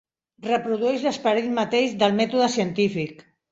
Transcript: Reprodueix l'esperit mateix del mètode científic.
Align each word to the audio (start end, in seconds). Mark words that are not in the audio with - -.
Reprodueix 0.45 1.03
l'esperit 1.09 1.53
mateix 1.59 1.95
del 2.01 2.19
mètode 2.23 2.51
científic. 2.57 3.25